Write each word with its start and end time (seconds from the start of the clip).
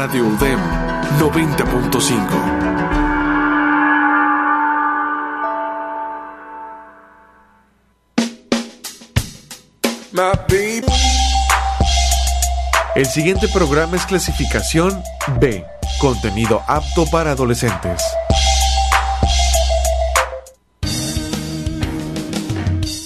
Radio 0.00 0.24
UDEM 0.24 0.58
90.5. 1.18 2.16
El 12.94 13.04
siguiente 13.04 13.46
programa 13.48 13.98
es 13.98 14.06
clasificación 14.06 15.02
B, 15.38 15.66
contenido 15.98 16.62
apto 16.66 17.04
para 17.04 17.32
adolescentes. 17.32 18.02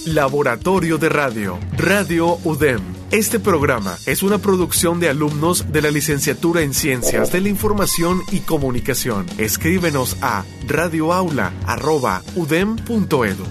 Laboratorio 0.05 0.97
de 0.97 1.09
Radio, 1.09 1.59
Radio 1.77 2.39
UDEM. 2.45 2.94
Este 3.11 3.39
programa 3.39 3.97
es 4.07 4.23
una 4.23 4.39
producción 4.39 4.99
de 4.99 5.09
alumnos 5.09 5.71
de 5.71 5.81
la 5.81 5.91
licenciatura 5.91 6.61
en 6.61 6.73
Ciencias 6.73 7.31
de 7.31 7.39
la 7.39 7.49
Información 7.49 8.21
y 8.31 8.39
Comunicación. 8.39 9.27
Escríbenos 9.37 10.17
a 10.21 10.43
radioaula.udem.edu. 10.67 13.45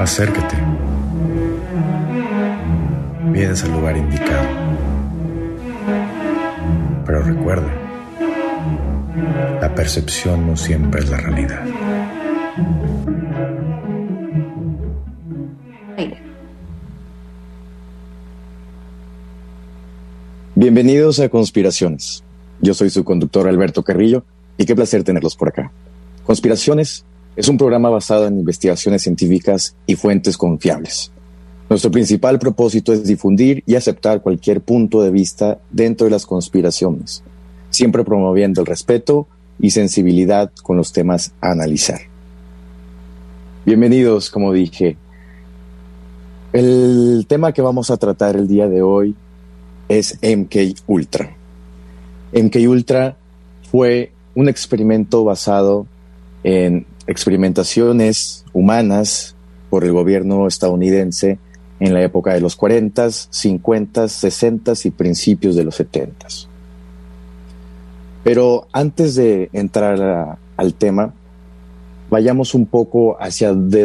Acércate. 0.00 0.56
Vienes 3.32 3.62
al 3.64 3.72
lugar 3.72 3.96
indicado. 3.96 4.48
Pero 7.04 7.22
recuerda, 7.22 7.85
la 9.16 9.74
percepción 9.74 10.46
no 10.46 10.56
siempre 10.56 11.00
es 11.00 11.10
la 11.10 11.16
realidad. 11.16 11.64
Bienvenidos 20.54 21.20
a 21.20 21.28
Conspiraciones. 21.28 22.24
Yo 22.60 22.74
soy 22.74 22.90
su 22.90 23.04
conductor 23.04 23.48
Alberto 23.48 23.82
Carrillo 23.82 24.24
y 24.56 24.64
qué 24.64 24.74
placer 24.74 25.04
tenerlos 25.04 25.36
por 25.36 25.48
acá. 25.48 25.70
Conspiraciones 26.24 27.04
es 27.36 27.48
un 27.48 27.58
programa 27.58 27.90
basado 27.90 28.26
en 28.26 28.38
investigaciones 28.38 29.02
científicas 29.02 29.76
y 29.86 29.96
fuentes 29.96 30.36
confiables. 30.36 31.12
Nuestro 31.68 31.90
principal 31.90 32.38
propósito 32.38 32.92
es 32.92 33.04
difundir 33.04 33.62
y 33.66 33.74
aceptar 33.74 34.22
cualquier 34.22 34.60
punto 34.60 35.02
de 35.02 35.10
vista 35.10 35.58
dentro 35.70 36.04
de 36.04 36.12
las 36.12 36.24
conspiraciones, 36.24 37.22
siempre 37.76 38.04
promoviendo 38.04 38.62
el 38.62 38.66
respeto 38.66 39.28
y 39.60 39.70
sensibilidad 39.70 40.50
con 40.62 40.78
los 40.78 40.94
temas 40.94 41.32
a 41.42 41.50
analizar. 41.50 42.00
Bienvenidos, 43.66 44.30
como 44.30 44.54
dije. 44.54 44.96
El 46.54 47.26
tema 47.28 47.52
que 47.52 47.60
vamos 47.60 47.90
a 47.90 47.98
tratar 47.98 48.34
el 48.36 48.48
día 48.48 48.66
de 48.66 48.80
hoy 48.80 49.14
es 49.90 50.18
MK 50.22 50.80
Ultra. 50.86 51.36
MK 52.32 52.56
Ultra 52.66 53.18
fue 53.70 54.10
un 54.34 54.48
experimento 54.48 55.22
basado 55.24 55.86
en 56.44 56.86
experimentaciones 57.06 58.46
humanas 58.54 59.34
por 59.68 59.84
el 59.84 59.92
gobierno 59.92 60.46
estadounidense 60.46 61.38
en 61.78 61.92
la 61.92 62.02
época 62.02 62.32
de 62.32 62.40
los 62.40 62.56
40, 62.56 63.10
50, 63.10 64.08
60 64.08 64.72
y 64.84 64.90
principios 64.92 65.56
de 65.56 65.64
los 65.64 65.74
70. 65.74 66.26
Pero 68.26 68.66
antes 68.72 69.14
de 69.14 69.50
entrar 69.52 70.02
a, 70.02 70.38
al 70.56 70.74
tema, 70.74 71.14
vayamos 72.10 72.54
un 72.54 72.66
poco 72.66 73.16
hacia 73.20 73.54
de 73.54 73.84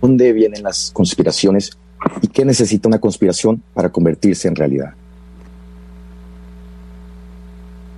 dónde 0.00 0.32
vienen 0.32 0.62
las 0.62 0.90
conspiraciones 0.90 1.76
y 2.22 2.28
qué 2.28 2.46
necesita 2.46 2.88
una 2.88 2.98
conspiración 2.98 3.62
para 3.74 3.90
convertirse 3.90 4.48
en 4.48 4.56
realidad. 4.56 4.94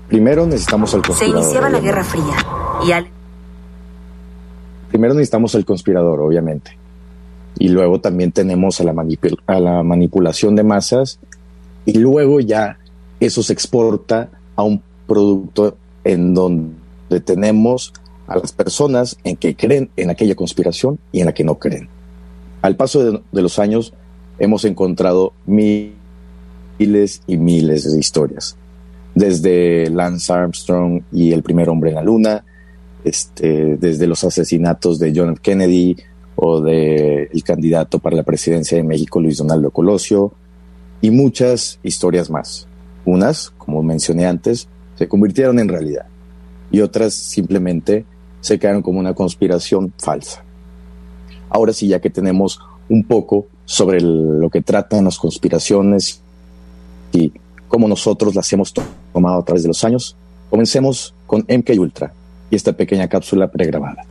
Primero 0.09 0.45
necesitamos 0.45 0.93
al 0.93 1.03
conspirador. 1.03 1.41
Se 1.41 1.45
iniciaba 1.45 1.71
la 1.71 1.79
Guerra 1.79 2.03
Fría 2.03 2.37
y 2.85 2.91
al 2.91 3.07
primero 4.89 5.15
necesitamos 5.15 5.55
el 5.55 5.65
conspirador, 5.65 6.21
obviamente. 6.21 6.77
Y 7.61 7.69
luego 7.69 8.01
también 8.01 8.33
tenemos 8.33 8.81
a 8.81 8.83
la, 8.83 8.93
a 9.47 9.61
la 9.61 9.85
manipulación 9.85 10.57
de 10.57 10.65
masas. 10.65 11.21
Y 11.87 12.01
luego 12.01 12.41
ya 12.41 12.81
eso 13.21 13.45
se 13.45 13.53
exporta 13.53 14.29
a 14.57 14.65
un 14.65 14.83
producto 15.07 15.77
en 16.05 16.35
donde 16.35 17.21
tenemos 17.25 17.93
a 18.27 18.39
las 18.39 18.53
personas 18.53 19.17
en 19.25 19.37
que 19.37 19.55
creen 19.55 19.91
en 19.97 20.11
aquella 20.11 20.35
conspiración 20.35 20.99
y 21.13 21.21
en 21.21 21.27
la 21.27 21.35
que 21.35 21.45
no 21.45 21.59
creen. 21.59 21.89
Al 22.63 22.77
paso 22.77 23.05
de, 23.05 23.23
de 23.33 23.43
los 23.43 23.59
años 23.59 23.93
hemos 24.39 24.65
encontrado 24.65 25.33
miles 25.47 25.93
y 27.27 27.37
miles 27.37 27.93
de 27.93 27.99
historias, 27.99 28.57
desde 29.15 29.91
Lance 29.91 30.33
Armstrong 30.33 31.03
y 31.13 31.33
el 31.33 31.43
primer 31.43 31.69
hombre 31.69 31.91
en 31.91 31.97
la 31.97 32.03
luna, 32.03 32.45
este, 33.05 33.77
desde 33.77 34.07
los 34.07 34.25
asesinatos 34.25 34.99
de 34.99 35.13
John 35.15 35.33
F. 35.33 35.41
Kennedy 35.43 35.97
o 36.37 36.61
de 36.61 37.25
el 37.25 37.45
candidato 37.45 37.99
para 37.99 38.17
la 38.17 38.23
presidencia 38.23 38.77
de 38.77 38.85
México, 38.85 39.21
Luis 39.21 39.39
Donaldo 39.39 39.71
Colosio, 39.71 40.33
y 41.01 41.11
muchas 41.11 41.79
historias 41.83 42.31
más. 42.31 42.69
Unas, 43.05 43.51
como 43.59 43.83
mencioné 43.83 44.27
antes, 44.27 44.69
se 45.03 45.09
convirtieron 45.09 45.59
en 45.59 45.67
realidad 45.67 46.07
y 46.71 46.81
otras 46.81 47.13
simplemente 47.13 48.05
se 48.41 48.57
quedaron 48.57 48.83
como 48.83 49.01
una 49.01 49.15
conspiración 49.15 49.93
falsa. 49.99 50.45
Ahora 51.51 51.73
sí, 51.73 51.89
ya 51.89 52.01
que 52.01 52.09
tenemos 52.09 52.61
un 52.89 53.03
poco 53.03 53.49
sobre 53.65 54.01
lo 54.01 54.49
que 54.49 54.63
tratan 54.63 55.07
las 55.07 55.19
conspiraciones 55.19 56.21
y 57.13 57.33
cómo 57.67 57.89
nosotros 57.89 58.37
las 58.37 58.53
hemos 58.53 58.73
tomado 59.13 59.41
a 59.41 59.45
través 59.45 59.63
de 59.63 59.69
los 59.71 59.83
años, 59.83 60.15
comencemos 60.49 61.17
con 61.27 61.41
MK 61.49 61.71
Ultra, 61.81 62.13
y 62.49 62.55
esta 62.55 62.73
pequeña 62.73 63.09
cápsula 63.09 63.51
pregrabada. 63.51 64.05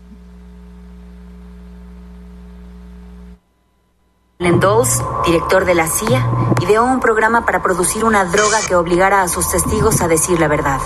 Dulles, 4.42 5.04
director 5.24 5.66
de 5.66 5.76
la 5.76 5.88
CIA, 5.88 6.28
ideó 6.62 6.84
un 6.84 7.00
programa 7.00 7.46
para 7.46 7.62
producir 7.62 8.04
una 8.04 8.26
droga 8.26 8.58
que 8.68 8.76
obligara 8.76 9.22
a 9.22 9.28
sus 9.28 9.52
testigos 9.52 10.02
a 10.02 10.08
decir 10.08 10.40
la 10.40 10.48
verdad. 10.48 10.80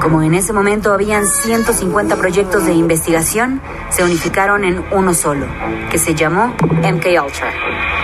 Como 0.00 0.22
en 0.22 0.34
ese 0.34 0.52
momento 0.52 0.92
habían 0.92 1.26
150 1.26 2.14
proyectos 2.16 2.64
de 2.64 2.74
investigación, 2.74 3.60
se 3.90 4.04
unificaron 4.04 4.64
en 4.64 4.84
uno 4.92 5.14
solo, 5.14 5.46
que 5.90 5.98
se 5.98 6.14
llamó 6.14 6.54
MK 6.68 7.06
Ultra. 7.24 7.52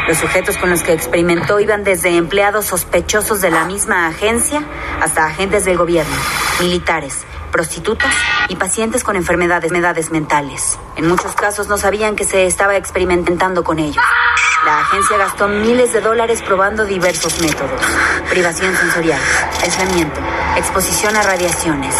Los 0.09 0.19
sujetos 0.19 0.59
con 0.59 0.70
los 0.70 0.82
que 0.82 0.94
experimentó 0.94 1.60
iban 1.60 1.84
desde 1.84 2.16
empleados 2.16 2.66
sospechosos 2.66 3.41
de 3.41 3.50
la 3.50 3.66
misma 3.66 4.09
agencia 4.09 4.65
hasta 5.00 5.26
agentes 5.26 5.65
del 5.65 5.78
gobierno, 5.78 6.16
militares, 6.60 7.25
prostitutas 7.50 8.12
y 8.48 8.56
pacientes 8.56 9.04
con 9.04 9.16
enfermedades, 9.16 10.10
mentales. 10.10 10.78
En 10.97 11.09
muchos 11.09 11.34
casos 11.34 11.69
no 11.69 11.78
sabían 11.78 12.16
que 12.16 12.25
se 12.25 12.47
estaba 12.47 12.76
experimentando 12.76 13.64
con 13.64 13.78
ellos. 13.78 14.04
La 14.64 14.81
agencia 14.81 15.16
gastó 15.16 15.48
miles 15.48 15.92
de 15.92 16.00
dólares 16.00 16.42
probando 16.42 16.84
diversos 16.84 17.41
métodos. 17.41 17.81
Privación 18.28 18.75
sensorial, 18.76 19.20
aislamiento, 19.62 20.20
exposición 20.56 21.16
a 21.16 21.22
radiaciones, 21.22 21.94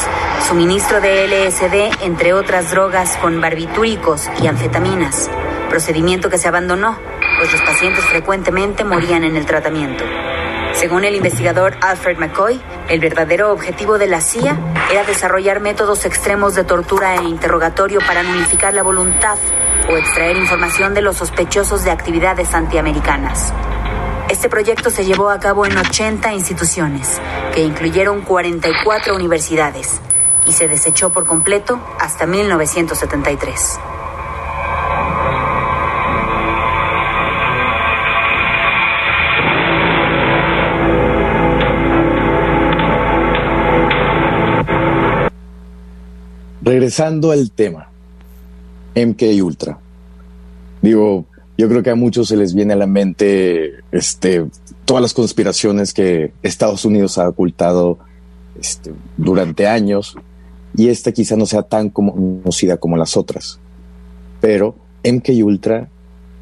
suministro 0.47 1.00
de 1.00 1.26
LSD, 1.26 2.04
entre 2.04 2.32
otras 2.32 2.70
drogas 2.70 3.16
con 3.19 3.41
barbitúricos 3.41 4.28
y 4.42 4.47
anfetaminas. 4.47 5.30
Procedimiento 5.69 6.30
que 6.30 6.38
se 6.38 6.48
abandonó, 6.48 6.98
pues 7.38 7.53
los 7.53 7.62
pacientes 7.62 8.04
frecuentemente 8.06 8.84
morían 8.84 9.25
en 9.25 9.36
el 9.36 9.47
tratamiento. 9.47 10.04
Según 10.78 11.05
el 11.05 11.16
investigador 11.16 11.77
Alfred 11.81 12.19
McCoy, 12.19 12.61
el 12.89 13.00
verdadero 13.00 13.50
objetivo 13.50 13.99
de 13.99 14.06
la 14.06 14.21
CIA 14.21 14.56
era 14.93 15.03
desarrollar 15.03 15.59
métodos 15.59 16.05
extremos 16.05 16.55
de 16.55 16.62
tortura 16.62 17.16
e 17.16 17.25
interrogatorio 17.25 17.99
para 18.06 18.22
nulificar 18.22 18.75
la 18.75 18.84
voluntad 18.84 19.39
o 19.91 19.97
extraer 19.97 20.36
información 20.36 20.95
de 20.95 21.03
los 21.03 21.16
sospechosos 21.16 21.83
de 21.83 21.91
actividades 21.91 22.54
antiamericanas. 22.54 23.53
Este 24.28 24.48
proyecto 24.48 24.91
se 24.91 25.04
llevó 25.04 25.30
a 25.30 25.41
cabo 25.41 25.66
en 25.66 25.77
80 25.77 26.33
instituciones, 26.33 27.21
que 27.53 27.65
incluyeron 27.65 28.21
44 28.22 29.16
universidades, 29.16 30.01
y 30.47 30.53
se 30.53 30.69
desechó 30.69 31.10
por 31.10 31.27
completo 31.27 31.80
hasta 31.98 32.25
1973. 32.25 33.80
Regresando 46.68 47.30
al 47.30 47.50
tema, 47.50 47.88
MK 48.94 49.22
Ultra. 49.42 49.78
Digo, 50.82 51.24
yo 51.56 51.66
creo 51.66 51.82
que 51.82 51.88
a 51.88 51.94
muchos 51.94 52.28
se 52.28 52.36
les 52.36 52.53
viene 52.53 52.74
a 52.74 52.76
la 52.76 52.86
mente 52.86 53.76
este, 53.91 54.44
todas 54.84 55.00
las 55.00 55.15
conspiraciones 55.15 55.94
que 55.94 56.34
Estados 56.42 56.84
Unidos 56.84 57.16
ha 57.16 57.26
ocultado 57.26 57.98
este, 58.60 58.92
durante 59.16 59.66
años 59.66 60.15
y 60.76 60.88
esta 60.88 61.12
quizá 61.12 61.36
no 61.36 61.47
sea 61.47 61.62
tan 61.62 61.88
conocida 61.88 62.76
como 62.76 62.98
las 62.98 63.16
otras, 63.16 63.59
pero 64.42 64.76
MK 65.10 65.30
Ultra 65.42 65.88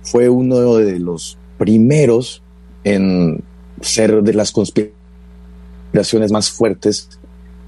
fue 0.02 0.28
uno 0.28 0.74
de 0.74 0.98
los 0.98 1.38
primeros 1.56 2.42
en 2.82 3.44
ser 3.80 4.24
de 4.24 4.34
las 4.34 4.50
conspiraciones 4.50 6.32
más 6.32 6.50
fuertes 6.50 7.10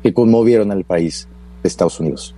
que 0.03 0.13
conmovieron 0.13 0.73
al 0.73 0.83
país 0.83 1.29
de 1.63 1.69
Estados 1.69 2.01
Unidos. 2.01 2.35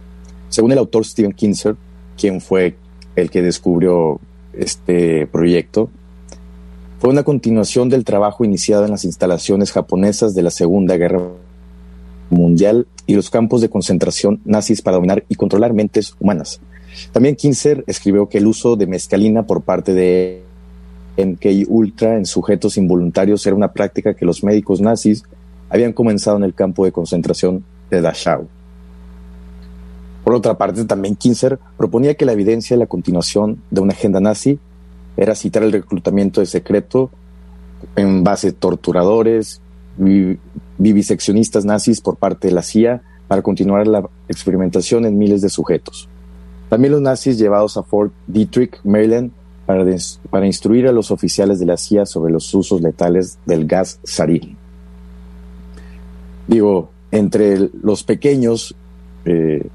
Según 0.50 0.73
el 0.73 0.79
autor 0.79 1.06
Steven 1.06 1.32
Kinzer, 1.32 1.76
quien 2.19 2.41
fue 2.41 2.76
el 3.17 3.31
que 3.31 3.41
descubrió 3.41 4.20
este 4.52 5.26
proyecto, 5.29 5.88
fue 6.99 7.08
una 7.08 7.23
continuación 7.23 7.88
del 7.88 8.05
trabajo 8.05 8.44
iniciado 8.44 8.85
en 8.85 8.91
las 8.91 9.05
instalaciones 9.05 9.73
japonesas 9.73 10.35
de 10.35 10.43
la 10.43 10.50
Segunda 10.50 10.97
Guerra 10.97 11.23
Mundial 12.29 12.87
y 13.06 13.14
los 13.14 13.31
campos 13.31 13.61
de 13.61 13.70
concentración 13.70 14.41
nazis 14.44 14.82
para 14.82 14.97
dominar 14.97 15.25
y 15.29 15.37
controlar 15.37 15.73
mentes 15.73 16.14
humanas. 16.20 16.61
También 17.12 17.37
Kinzer 17.37 17.85
escribió 17.87 18.29
que 18.29 18.38
el 18.38 18.46
uso 18.46 18.76
de 18.76 18.87
mescalina 18.87 19.46
por 19.46 19.62
parte 19.62 19.94
de 19.94 20.43
MK 21.17 21.69
Ultra 21.69 22.17
en 22.17 22.26
sujetos 22.26 22.76
involuntarios 22.76 23.46
era 23.46 23.56
una 23.56 23.73
práctica 23.73 24.14
que 24.14 24.25
los 24.25 24.43
médicos 24.44 24.81
nazis 24.81 25.23
habían 25.69 25.93
comenzado 25.93 26.37
en 26.37 26.44
el 26.44 26.55
campo 26.55 26.85
de 26.85 26.93
concentración 26.93 27.64
de 27.88 28.00
Dachau. 28.00 28.49
Por 30.31 30.37
otra 30.37 30.56
parte, 30.56 30.85
también 30.85 31.17
Kinzer 31.17 31.59
proponía 31.77 32.15
que 32.15 32.25
la 32.25 32.31
evidencia 32.31 32.77
de 32.77 32.79
la 32.79 32.87
continuación 32.87 33.61
de 33.73 33.81
una 33.81 33.94
agenda 33.94 34.21
nazi 34.21 34.61
era 35.17 35.35
citar 35.35 35.65
el 35.65 35.73
reclutamiento 35.73 36.41
de 36.41 36.47
secreto 36.47 37.11
en 37.97 38.23
base 38.23 38.47
de 38.47 38.53
torturadores, 38.53 39.61
viviseccionistas 40.79 41.65
nazis 41.65 42.00
por 42.00 42.15
parte 42.15 42.47
de 42.47 42.55
la 42.55 42.62
CIA 42.62 43.03
para 43.27 43.43
continuar 43.43 43.88
la 43.88 44.09
experimentación 44.29 45.05
en 45.05 45.19
miles 45.19 45.43
de 45.43 45.49
sujetos. 45.49 46.09
También 46.69 46.93
los 46.93 47.03
nazis 47.03 47.37
llevados 47.37 47.77
a 47.77 47.82
Fort 47.82 48.12
Detrick, 48.29 48.79
Maryland, 48.85 49.32
para, 49.67 49.85
para 50.31 50.47
instruir 50.47 50.87
a 50.87 50.93
los 50.93 51.11
oficiales 51.11 51.59
de 51.59 51.67
la 51.67 51.77
CIA 51.77 52.06
sobre 52.06 52.32
los 52.32 52.55
usos 52.55 52.81
letales 52.81 53.37
del 53.47 53.67
gas 53.67 53.99
sarin. 54.05 54.56
Digo, 56.47 56.93
entre 57.11 57.69
los 57.82 58.05
pequeños 58.05 58.77
eh, 59.25 59.69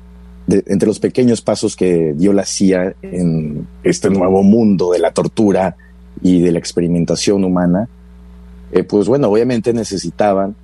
entre 0.48 0.88
los 0.88 1.00
pequeños 1.00 1.42
pasos 1.42 1.76
que 1.76 2.14
dio 2.16 2.34
la 2.34 2.46
CIA 2.46 2.96
en 3.02 3.68
este 3.84 4.10
nuevo 4.10 4.44
mundo 4.44 4.92
de 4.92 5.00
la 5.00 5.12
tortura 5.12 5.76
y 6.22 6.42
de 6.42 6.52
la 6.52 6.60
experimentación 6.60 7.44
humana, 7.44 7.90
eh, 8.72 8.84
pues 8.84 9.08
bueno, 9.08 9.30
obviamente 9.30 9.74
necesitaban, 9.74 10.56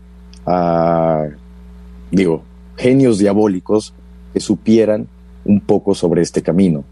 digo, 2.11 2.43
genios 2.77 3.19
diabólicos 3.19 3.93
que 4.33 4.39
supieran 4.39 5.07
un 5.45 5.61
poco 5.61 5.95
sobre 5.95 6.21
este 6.21 6.41
camino. 6.41 6.83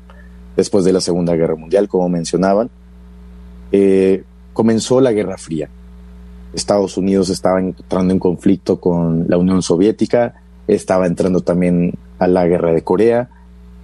Después 0.56 0.84
de 0.86 0.94
la 0.94 1.02
Segunda 1.02 1.36
Guerra 1.36 1.56
Mundial, 1.56 1.88
como 1.88 2.10
mencionaban, 2.10 2.70
eh, 3.72 4.24
comenzó 4.54 5.00
la 5.00 5.12
Guerra 5.12 5.38
Fría. 5.38 5.70
Estados 6.54 6.98
Unidos 6.98 7.30
estaba 7.30 7.60
entrando 7.60 8.14
en 8.14 8.20
conflicto 8.20 8.80
con 8.80 9.26
la 9.28 9.38
Unión 9.38 9.62
Soviética, 9.62 10.42
estaba 10.68 11.06
entrando 11.06 11.42
también 11.42 11.94
a 12.20 12.28
la 12.28 12.46
guerra 12.46 12.74
de 12.74 12.84
Corea 12.84 13.30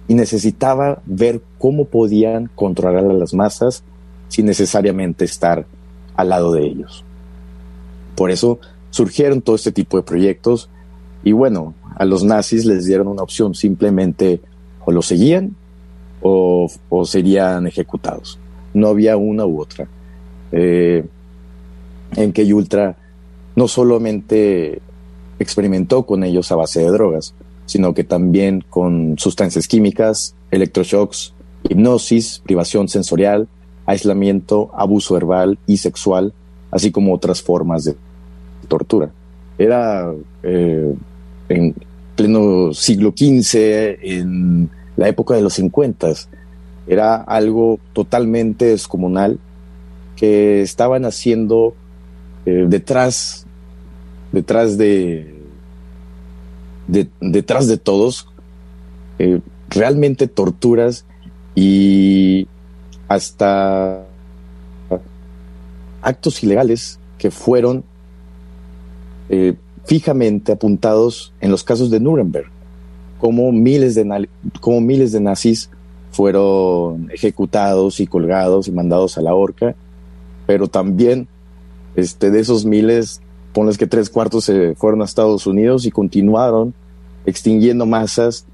y 0.08 0.14
necesitaba 0.14 1.02
ver 1.06 1.42
cómo 1.58 1.86
podían 1.86 2.50
controlar 2.54 3.04
a 3.04 3.12
las 3.12 3.34
masas 3.34 3.82
sin 4.28 4.46
necesariamente 4.46 5.24
estar 5.24 5.66
al 6.14 6.28
lado 6.28 6.52
de 6.52 6.66
ellos. 6.66 7.04
Por 8.14 8.30
eso 8.30 8.60
surgieron 8.90 9.42
todo 9.42 9.56
este 9.56 9.72
tipo 9.72 9.96
de 9.96 10.02
proyectos 10.02 10.70
y 11.24 11.32
bueno, 11.32 11.74
a 11.96 12.04
los 12.04 12.22
nazis 12.24 12.64
les 12.64 12.86
dieron 12.86 13.08
una 13.08 13.22
opción, 13.22 13.54
simplemente 13.54 14.40
o 14.84 14.92
lo 14.92 15.02
seguían 15.02 15.56
o, 16.22 16.68
serían 17.04 17.66
ejecutados. 17.66 18.38
No 18.74 18.88
había 18.88 19.16
una 19.16 19.44
u 19.44 19.60
otra. 19.60 19.88
Eh, 20.52 21.04
en 22.14 22.32
que 22.32 22.52
Ultra 22.54 22.96
no 23.56 23.68
solamente 23.68 24.80
experimentó 25.38 26.04
con 26.06 26.24
ellos 26.24 26.50
a 26.52 26.56
base 26.56 26.80
de 26.80 26.90
drogas, 26.90 27.34
sino 27.66 27.94
que 27.94 28.04
también 28.04 28.64
con 28.68 29.16
sustancias 29.18 29.68
químicas, 29.68 30.34
electroshocks, 30.50 31.34
hipnosis, 31.68 32.40
privación 32.44 32.88
sensorial, 32.88 33.48
aislamiento, 33.84 34.70
abuso 34.74 35.14
verbal 35.14 35.58
y 35.66 35.76
sexual, 35.76 36.32
así 36.70 36.90
como 36.90 37.14
otras 37.14 37.42
formas 37.42 37.84
de 37.84 37.96
tortura. 38.68 39.10
Era 39.58 40.12
eh, 40.42 40.94
en 41.48 41.74
pleno 42.14 42.72
siglo 42.72 43.12
XV, 43.16 43.98
en 44.02 44.70
la 44.96 45.08
época 45.08 45.34
de 45.34 45.42
los 45.42 45.54
50, 45.54 46.12
era 46.86 47.16
algo 47.16 47.78
totalmente 47.92 48.66
descomunal 48.66 49.38
que 50.16 50.62
estaban 50.62 51.04
haciendo 51.04 51.74
eh, 52.46 52.66
detrás, 52.68 53.46
detrás 54.32 54.78
de, 54.78 55.35
detrás 56.86 57.66
de 57.66 57.76
todos, 57.76 58.28
eh, 59.18 59.40
realmente 59.70 60.28
torturas 60.28 61.04
y 61.54 62.46
hasta 63.08 64.04
actos 66.02 66.42
ilegales 66.42 66.98
que 67.18 67.30
fueron 67.30 67.84
eh, 69.28 69.54
fijamente 69.84 70.52
apuntados 70.52 71.32
en 71.40 71.50
los 71.50 71.64
casos 71.64 71.90
de 71.90 72.00
Nuremberg, 72.00 72.46
como 73.18 73.50
miles 73.52 73.94
de, 73.94 74.28
como 74.60 74.80
miles 74.80 75.12
de 75.12 75.20
nazis 75.20 75.70
fueron 76.10 77.10
ejecutados 77.12 78.00
y 78.00 78.06
colgados 78.06 78.68
y 78.68 78.72
mandados 78.72 79.18
a 79.18 79.22
la 79.22 79.34
horca, 79.34 79.74
pero 80.46 80.68
también 80.68 81.28
este, 81.94 82.30
de 82.30 82.40
esos 82.40 82.64
miles 82.64 83.20
ponles 83.56 83.78
que 83.78 83.86
tres 83.86 84.10
cuartos 84.10 84.44
se 84.44 84.74
fueron 84.74 85.00
a 85.00 85.06
Estados 85.06 85.46
Unidos 85.46 85.86
y 85.86 85.90
continuaron 85.90 86.74
extinguiendo 87.24 87.86
masas, 87.86 88.44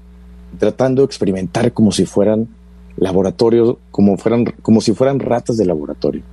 tratando 0.57 1.01
de 1.01 1.07
experimentar 1.07 1.73
como 1.73 1.91
si 1.91 2.05
fueran 2.05 2.47
laboratorios, 2.95 3.75
como 3.91 4.17
fueran, 4.17 4.45
como 4.61 4.79
si 4.79 4.93
fueran 4.93 5.19
ratas 5.19 5.57
de 5.57 5.65
laboratorio. 5.65 6.23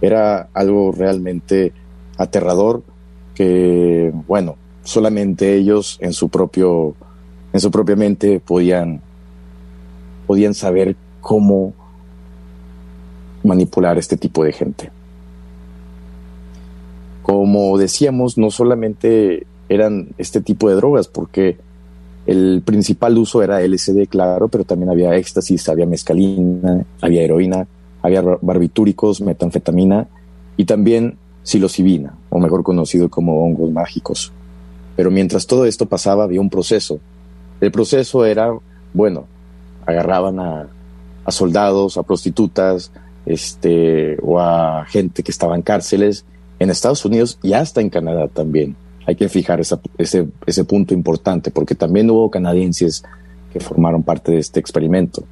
Era 0.00 0.48
algo 0.54 0.90
realmente 0.90 1.72
aterrador 2.18 2.82
que, 3.36 4.12
bueno, 4.26 4.56
solamente 4.82 5.54
ellos 5.54 5.96
en 6.00 6.12
su 6.12 6.30
propio, 6.30 6.96
en 7.52 7.60
su 7.60 7.70
propia 7.70 7.94
mente 7.94 8.40
podían, 8.40 9.02
podían 10.26 10.54
saber 10.54 10.96
cómo 11.20 11.74
manipular 13.44 13.98
este 13.98 14.16
tipo 14.16 14.42
de 14.42 14.52
gente. 14.52 14.90
Como 17.30 17.78
decíamos, 17.78 18.38
no 18.38 18.50
solamente 18.50 19.46
eran 19.68 20.08
este 20.18 20.40
tipo 20.40 20.68
de 20.68 20.74
drogas, 20.74 21.06
porque 21.06 21.58
el 22.26 22.60
principal 22.64 23.16
uso 23.18 23.40
era 23.40 23.60
LSD, 23.60 24.08
claro, 24.08 24.48
pero 24.48 24.64
también 24.64 24.90
había 24.90 25.14
éxtasis, 25.14 25.68
había 25.68 25.86
mescalina, 25.86 26.84
había 27.00 27.22
heroína, 27.22 27.68
había 28.02 28.20
barbitúricos, 28.20 29.20
metanfetamina 29.20 30.08
y 30.56 30.64
también 30.64 31.18
psilocibina, 31.44 32.16
o 32.30 32.40
mejor 32.40 32.64
conocido 32.64 33.08
como 33.08 33.44
hongos 33.44 33.70
mágicos. 33.70 34.32
Pero 34.96 35.12
mientras 35.12 35.46
todo 35.46 35.66
esto 35.66 35.86
pasaba, 35.86 36.24
había 36.24 36.40
un 36.40 36.50
proceso. 36.50 36.98
El 37.60 37.70
proceso 37.70 38.24
era, 38.24 38.52
bueno, 38.92 39.26
agarraban 39.86 40.40
a, 40.40 40.66
a 41.24 41.30
soldados, 41.30 41.96
a 41.96 42.02
prostitutas, 42.02 42.90
este, 43.24 44.18
o 44.20 44.40
a 44.40 44.84
gente 44.86 45.22
que 45.22 45.30
estaba 45.30 45.54
en 45.54 45.62
cárceles 45.62 46.24
en 46.60 46.70
Estados 46.70 47.04
Unidos 47.04 47.38
y 47.42 47.54
hasta 47.54 47.80
en 47.80 47.90
Canadá 47.90 48.28
también. 48.28 48.76
Hay 49.06 49.16
que 49.16 49.28
fijar 49.28 49.60
ese, 49.60 50.28
ese 50.46 50.64
punto 50.64 50.94
importante 50.94 51.50
porque 51.50 51.74
también 51.74 52.08
hubo 52.10 52.30
canadienses 52.30 53.02
que 53.52 53.58
formaron 53.58 54.04
parte 54.04 54.30
de 54.30 54.38
este 54.38 54.60
experimento. 54.60 55.24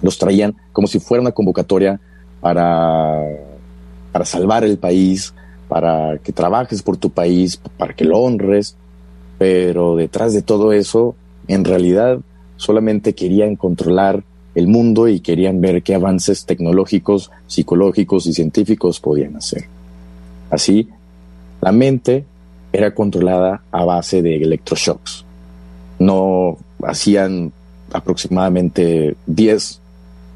Los 0.00 0.18
traían 0.18 0.56
como 0.72 0.88
si 0.88 0.98
fuera 0.98 1.20
una 1.20 1.30
convocatoria 1.30 2.00
para, 2.40 3.22
para 4.10 4.24
salvar 4.24 4.64
el 4.64 4.78
país, 4.78 5.32
para 5.68 6.18
que 6.18 6.32
trabajes 6.32 6.82
por 6.82 6.96
tu 6.96 7.10
país, 7.10 7.60
para 7.76 7.94
que 7.94 8.04
lo 8.04 8.18
honres, 8.18 8.74
pero 9.38 9.96
detrás 9.96 10.32
de 10.34 10.42
todo 10.42 10.72
eso, 10.72 11.14
en 11.46 11.64
realidad 11.64 12.18
solamente 12.56 13.14
querían 13.14 13.56
controlar 13.56 14.24
el 14.54 14.66
mundo 14.66 15.08
y 15.08 15.20
querían 15.20 15.60
ver 15.60 15.82
qué 15.82 15.94
avances 15.94 16.44
tecnológicos, 16.44 17.30
psicológicos 17.46 18.26
y 18.26 18.34
científicos 18.34 19.00
podían 19.00 19.36
hacer. 19.36 19.64
Así, 20.50 20.88
la 21.60 21.72
mente 21.72 22.24
era 22.72 22.94
controlada 22.94 23.62
a 23.70 23.84
base 23.84 24.22
de 24.22 24.36
electroshocks. 24.36 25.24
No 25.98 26.58
hacían 26.82 27.52
aproximadamente 27.92 29.16
10 29.26 29.80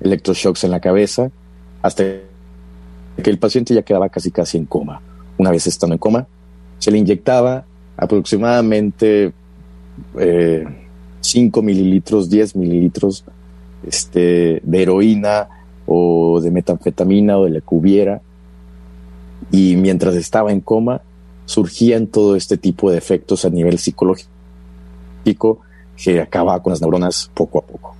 electroshocks 0.00 0.64
en 0.64 0.70
la 0.70 0.80
cabeza 0.80 1.30
hasta 1.82 2.04
que 3.22 3.30
el 3.30 3.38
paciente 3.38 3.74
ya 3.74 3.82
quedaba 3.82 4.08
casi 4.08 4.30
casi 4.30 4.58
en 4.58 4.66
coma. 4.66 5.00
Una 5.38 5.50
vez 5.50 5.66
estando 5.66 5.94
en 5.94 5.98
coma, 5.98 6.26
se 6.78 6.90
le 6.90 6.98
inyectaba 6.98 7.64
aproximadamente 7.96 9.32
5 11.20 11.60
eh, 11.60 11.62
mililitros, 11.62 12.28
10 12.28 12.56
mililitros 12.56 13.24
este, 13.86 14.60
de 14.62 14.82
heroína 14.82 15.48
o 15.86 16.40
de 16.40 16.50
metanfetamina 16.50 17.38
o 17.38 17.44
de 17.44 17.50
la 17.50 17.60
cubiera. 17.60 18.20
Y 19.50 19.76
mientras 19.76 20.14
estaba 20.16 20.52
en 20.52 20.60
coma, 20.60 21.00
surgían 21.44 22.08
todo 22.08 22.36
este 22.36 22.56
tipo 22.56 22.90
de 22.90 22.98
efectos 22.98 23.44
a 23.44 23.50
nivel 23.50 23.78
psicológico 23.78 25.60
que 25.96 26.20
acaba 26.20 26.62
con 26.62 26.72
las 26.72 26.80
neuronas 26.80 27.30
poco 27.32 27.58
a 27.60 27.62
poco. 27.62 27.94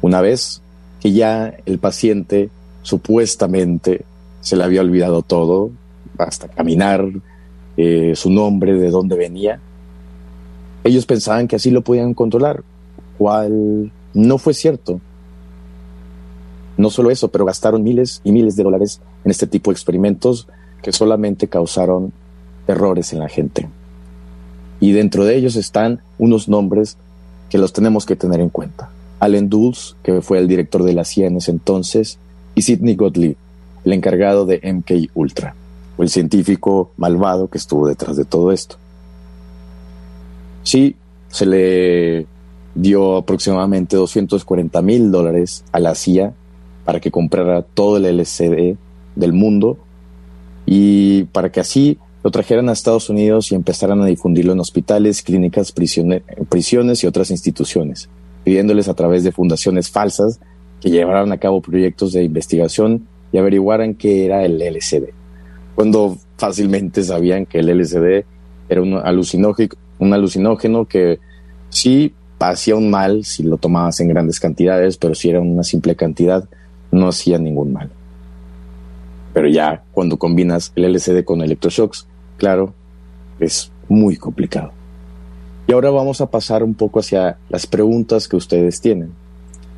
Una 0.00 0.20
vez 0.20 0.62
que 1.00 1.12
ya 1.12 1.54
el 1.66 1.78
paciente 1.78 2.50
supuestamente 2.82 4.04
se 4.40 4.56
le 4.56 4.64
había 4.64 4.80
olvidado 4.80 5.22
todo, 5.22 5.70
hasta 6.16 6.48
caminar, 6.48 7.04
eh, 7.76 8.14
su 8.16 8.30
nombre, 8.30 8.74
de 8.74 8.90
dónde 8.90 9.16
venía, 9.16 9.60
ellos 10.84 11.06
pensaban 11.06 11.48
que 11.48 11.56
así 11.56 11.70
lo 11.70 11.82
podían 11.82 12.14
controlar, 12.14 12.62
cual 13.18 13.92
no 14.14 14.38
fue 14.38 14.54
cierto. 14.54 15.00
No 16.78 16.90
solo 16.90 17.10
eso, 17.10 17.28
pero 17.28 17.44
gastaron 17.44 17.82
miles 17.82 18.22
y 18.24 18.32
miles 18.32 18.56
de 18.56 18.62
dólares 18.62 19.00
en 19.24 19.30
este 19.30 19.46
tipo 19.46 19.70
de 19.70 19.74
experimentos 19.74 20.46
que 20.80 20.92
solamente 20.92 21.48
causaron 21.48 22.12
errores 22.68 23.12
en 23.12 23.18
la 23.18 23.28
gente. 23.28 23.68
Y 24.80 24.92
dentro 24.92 25.24
de 25.24 25.36
ellos 25.36 25.56
están 25.56 26.00
unos 26.18 26.48
nombres 26.48 26.96
que 27.50 27.58
los 27.58 27.72
tenemos 27.72 28.06
que 28.06 28.14
tener 28.14 28.40
en 28.40 28.48
cuenta. 28.48 28.90
Allen 29.18 29.48
Dulles, 29.48 29.96
que 30.04 30.22
fue 30.22 30.38
el 30.38 30.46
director 30.46 30.84
de 30.84 30.94
la 30.94 31.04
CIA 31.04 31.26
en 31.26 31.38
ese 31.38 31.50
entonces, 31.50 32.18
y 32.54 32.62
Sidney 32.62 32.94
Gottlieb, 32.94 33.36
el 33.84 33.92
encargado 33.92 34.46
de 34.46 34.60
MK 34.62 35.10
Ultra, 35.14 35.56
o 35.96 36.02
el 36.04 36.08
científico 36.08 36.92
malvado 36.96 37.48
que 37.48 37.58
estuvo 37.58 37.88
detrás 37.88 38.16
de 38.16 38.24
todo 38.24 38.52
esto. 38.52 38.76
Sí, 40.62 40.94
se 41.28 41.44
le 41.44 42.26
dio 42.76 43.16
aproximadamente 43.16 43.96
240 43.96 44.80
mil 44.82 45.10
dólares 45.10 45.64
a 45.72 45.80
la 45.80 45.96
CIA 45.96 46.34
para 46.88 47.00
que 47.00 47.10
comprara 47.10 47.60
todo 47.60 47.98
el 47.98 48.06
LCD 48.06 48.78
del 49.14 49.34
mundo. 49.34 49.76
Y 50.64 51.24
para 51.24 51.52
que 51.52 51.60
así 51.60 51.98
lo 52.24 52.30
trajeran 52.30 52.70
a 52.70 52.72
Estados 52.72 53.10
Unidos 53.10 53.52
y 53.52 53.56
empezaran 53.56 54.00
a 54.00 54.06
difundirlo 54.06 54.54
en 54.54 54.60
hospitales, 54.60 55.22
clínicas, 55.22 55.70
prisiones 55.70 57.04
y 57.04 57.06
otras 57.06 57.30
instituciones, 57.30 58.08
pidiéndoles 58.42 58.88
a 58.88 58.94
través 58.94 59.22
de 59.22 59.32
fundaciones 59.32 59.90
falsas 59.90 60.40
que 60.80 60.88
llevaran 60.88 61.30
a 61.30 61.36
cabo 61.36 61.60
proyectos 61.60 62.14
de 62.14 62.24
investigación 62.24 63.06
y 63.32 63.36
averiguaran 63.36 63.92
qué 63.92 64.24
era 64.24 64.46
el 64.46 64.58
LCD, 64.62 65.10
cuando 65.74 66.16
fácilmente 66.38 67.04
sabían 67.04 67.44
que 67.44 67.58
el 67.58 67.68
LCD 67.68 68.24
era 68.70 68.80
un 68.80 68.94
alucinógeno, 68.94 69.74
un 69.98 70.14
alucinógeno 70.14 70.86
que 70.86 71.18
sí 71.68 72.14
hacía 72.38 72.76
un 72.76 72.88
mal 72.88 73.26
si 73.26 73.42
lo 73.42 73.58
tomabas 73.58 74.00
en 74.00 74.08
grandes 74.08 74.40
cantidades, 74.40 74.96
pero 74.96 75.14
si 75.14 75.28
era 75.28 75.40
una 75.40 75.64
simple 75.64 75.94
cantidad, 75.94 76.48
no 76.90 77.08
hacía 77.08 77.38
ningún 77.38 77.72
mal. 77.72 77.90
Pero 79.32 79.48
ya 79.48 79.84
cuando 79.92 80.18
combinas 80.18 80.72
el 80.74 80.84
LCD 80.84 81.24
con 81.24 81.42
electroshocks, 81.42 82.06
claro, 82.36 82.74
es 83.40 83.70
muy 83.88 84.16
complicado. 84.16 84.72
Y 85.66 85.72
ahora 85.72 85.90
vamos 85.90 86.20
a 86.20 86.30
pasar 86.30 86.62
un 86.62 86.74
poco 86.74 87.00
hacia 87.00 87.36
las 87.50 87.66
preguntas 87.66 88.26
que 88.26 88.36
ustedes 88.36 88.80
tienen. 88.80 89.12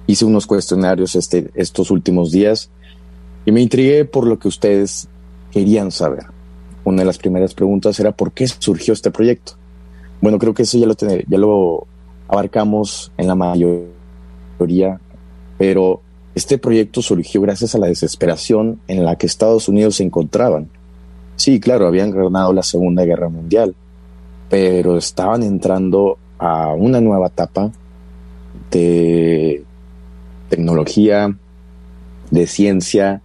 Hice 0.07 0.25
unos 0.25 0.47
cuestionarios 0.47 1.17
este, 1.17 1.51
estos 1.55 1.91
últimos 1.91 2.31
días 2.31 2.71
y 3.45 3.53
me 3.53 3.61
intrigué 3.61 4.05
por 4.05 4.27
lo 4.27 4.39
que 4.39 4.49
ustedes 4.49 5.09
querían 5.51 5.91
saber. 5.91 6.27
Una 6.85 7.03
de 7.03 7.07
las 7.07 7.19
primeras 7.19 7.55
preguntas 7.55 7.99
era 7.99 8.13
¿por 8.13 8.33
qué 8.33 8.47
surgió 8.47 8.95
este 8.95 9.11
proyecto? 9.11 9.55
Bueno, 10.21 10.39
creo 10.39 10.55
que 10.55 10.63
eso 10.63 10.79
ya 10.79 10.87
lo, 10.87 10.95
ya 10.95 11.39
lo 11.39 11.87
abarcamos 12.29 13.11
en 13.17 13.27
la 13.27 13.35
mayoría, 13.35 15.01
pero 15.59 16.03
este 16.35 16.59
proyecto 16.59 17.03
surgió 17.03 17.41
gracias 17.41 17.75
a 17.75 17.79
la 17.79 17.89
desesperación 17.89 18.81
en 18.87 19.05
la 19.05 19.17
que 19.17 19.27
Estados 19.27 19.69
Unidos 19.69 19.97
se 19.97 20.05
encontraban. 20.05 20.69
Sí, 21.37 21.59
claro, 21.59 21.87
habían 21.87 22.11
ganado 22.11 22.53
la 22.53 22.63
Segunda 22.63 23.05
Guerra 23.05 23.29
Mundial, 23.29 23.75
pero 24.49 24.97
estaban 24.97 25.43
entrando 25.43 26.19
a 26.39 26.75
una 26.75 27.01
nueva 27.01 27.29
etapa 27.29 27.73
de 28.71 29.65
tecnología, 30.49 31.37
de 32.31 32.47
ciencia 32.47 33.23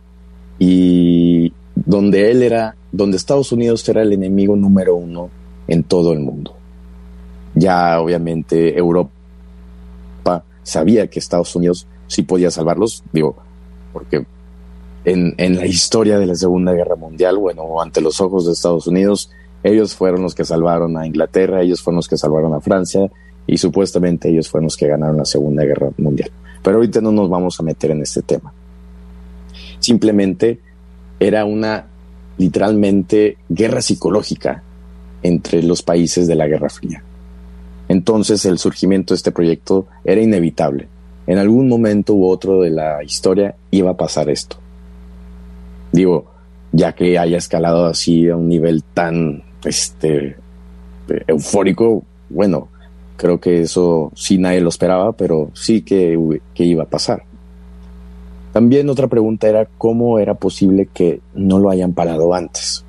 y 0.57 1.53
donde 1.75 2.31
él 2.31 2.41
era, 2.41 2.75
donde 2.91 3.17
Estados 3.17 3.51
Unidos 3.51 3.87
era 3.89 4.01
el 4.01 4.13
enemigo 4.13 4.55
número 4.55 4.95
uno 4.95 5.29
en 5.67 5.83
todo 5.83 6.13
el 6.13 6.19
mundo. 6.19 6.55
Ya 7.53 7.99
obviamente 7.99 8.77
Europa 8.77 9.11
sabía 10.63 11.07
que 11.07 11.19
Estados 11.19 11.55
Unidos 11.55 11.87
sí 12.07 12.23
podía 12.23 12.51
salvarlos, 12.51 13.03
digo, 13.11 13.35
porque 13.93 14.25
en, 15.05 15.35
en, 15.37 15.57
la 15.57 15.65
historia 15.65 16.17
de 16.17 16.25
la 16.25 16.35
Segunda 16.35 16.73
Guerra 16.73 16.95
Mundial, 16.95 17.37
bueno, 17.37 17.81
ante 17.81 18.01
los 18.01 18.19
ojos 18.21 18.45
de 18.45 18.53
Estados 18.53 18.87
Unidos, 18.87 19.29
ellos 19.63 19.95
fueron 19.95 20.21
los 20.21 20.35
que 20.35 20.45
salvaron 20.45 20.97
a 20.97 21.07
Inglaterra, 21.07 21.61
ellos 21.61 21.81
fueron 21.81 21.97
los 21.97 22.07
que 22.07 22.17
salvaron 22.17 22.53
a 22.53 22.61
Francia 22.61 23.09
y 23.47 23.57
supuestamente 23.57 24.29
ellos 24.29 24.49
fueron 24.49 24.65
los 24.65 24.77
que 24.77 24.87
ganaron 24.87 25.17
la 25.17 25.25
Segunda 25.25 25.63
Guerra 25.63 25.89
Mundial. 25.97 26.31
Pero 26.61 26.77
ahorita 26.77 27.01
no 27.01 27.11
nos 27.11 27.29
vamos 27.29 27.59
a 27.59 27.63
meter 27.63 27.91
en 27.91 28.01
este 28.01 28.21
tema. 28.21 28.53
Simplemente 29.79 30.59
era 31.19 31.45
una 31.45 31.87
literalmente 32.37 33.37
guerra 33.49 33.81
psicológica 33.81 34.63
entre 35.23 35.63
los 35.63 35.81
países 35.81 36.27
de 36.27 36.35
la 36.35 36.47
Guerra 36.47 36.69
Fría. 36.69 37.03
Entonces 37.87 38.45
el 38.45 38.57
surgimiento 38.57 39.13
de 39.13 39.17
este 39.17 39.31
proyecto 39.31 39.87
era 40.03 40.21
inevitable. 40.21 40.87
En 41.27 41.37
algún 41.37 41.67
momento 41.67 42.13
u 42.13 42.27
otro 42.27 42.61
de 42.61 42.69
la 42.69 43.03
historia 43.03 43.55
iba 43.71 43.91
a 43.91 43.97
pasar 43.97 44.29
esto. 44.29 44.57
Digo, 45.91 46.25
ya 46.71 46.93
que 46.93 47.17
haya 47.17 47.37
escalado 47.37 47.85
así 47.85 48.29
a 48.29 48.35
un 48.35 48.49
nivel 48.49 48.83
tan 48.83 49.43
este, 49.63 50.35
eufórico, 51.27 52.03
bueno, 52.29 52.67
creo 53.17 53.39
que 53.39 53.61
eso 53.61 54.11
sí 54.15 54.37
nadie 54.37 54.61
lo 54.61 54.69
esperaba, 54.69 55.13
pero 55.13 55.51
sí 55.53 55.81
que, 55.81 56.17
que 56.53 56.63
iba 56.63 56.83
a 56.83 56.89
pasar. 56.89 57.23
También 58.51 58.89
otra 58.89 59.07
pregunta 59.07 59.47
era 59.47 59.67
cómo 59.77 60.19
era 60.19 60.35
posible 60.35 60.87
que 60.93 61.21
no 61.33 61.59
lo 61.59 61.69
hayan 61.69 61.93
parado 61.93 62.33
antes. 62.33 62.85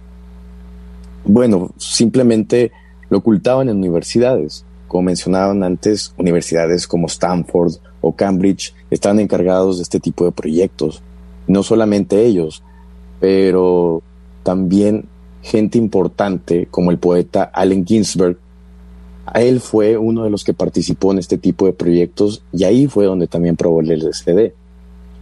Bueno, 1.25 1.71
simplemente 1.77 2.71
lo 3.09 3.19
ocultaban 3.19 3.69
en 3.69 3.79
universidades. 3.79 4.65
Como 4.87 5.03
mencionaban 5.03 5.65
antes, 5.65 6.15
universidades 6.19 6.87
como 6.87 7.09
Stanford 7.09 7.73
o 8.07 8.13
Cambridge 8.13 8.75
están 8.91 9.19
encargados 9.19 9.79
de 9.79 9.83
este 9.83 10.01
tipo 10.01 10.25
de 10.25 10.33
proyectos. 10.33 11.03
No 11.49 11.63
solamente 11.63 12.25
ellos, 12.25 12.63
pero 13.21 14.03
también 14.43 15.07
gente 15.43 15.79
importante 15.79 16.67
como 16.71 16.91
el 16.91 16.99
poeta 16.99 17.45
Allen 17.45 17.85
Ginsberg. 17.85 18.39
Él 19.35 19.61
fue 19.61 19.97
uno 19.97 20.23
de 20.23 20.31
los 20.31 20.45
que 20.45 20.55
participó 20.55 21.13
en 21.13 21.19
este 21.19 21.37
tipo 21.37 21.67
de 21.67 21.73
proyectos 21.73 22.43
y 22.53 22.65
ahí 22.65 22.87
fue 22.87 23.07
donde 23.07 23.27
también 23.27 23.57
probó 23.57 23.81
el 23.81 23.89
LSD. 23.89 24.53